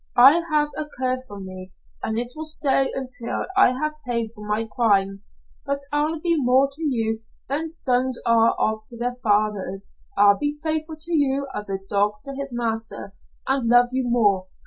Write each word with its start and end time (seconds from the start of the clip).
I 0.17 0.41
have 0.49 0.71
a 0.75 0.87
curse 0.97 1.29
on 1.29 1.45
me, 1.45 1.73
and 2.01 2.17
it 2.17 2.31
will 2.35 2.47
stay 2.47 2.91
until 2.95 3.45
I 3.55 3.69
have 3.73 4.01
paid 4.03 4.31
for 4.33 4.43
my 4.43 4.65
crime. 4.65 5.21
But 5.63 5.81
I'll 5.91 6.19
be 6.19 6.35
more 6.41 6.67
to 6.71 6.81
you 6.81 7.21
than 7.47 7.69
sons 7.69 8.19
are 8.25 8.55
to 8.87 8.97
their 8.97 9.17
fathers. 9.21 9.91
I'll 10.17 10.39
be 10.39 10.59
faithful 10.63 10.97
to 10.99 11.13
you 11.13 11.45
as 11.53 11.69
a 11.69 11.77
dog 11.87 12.13
to 12.23 12.33
his 12.35 12.51
master, 12.51 13.13
and 13.47 13.67
love 13.69 13.89
you 13.91 14.09
more. 14.09 14.47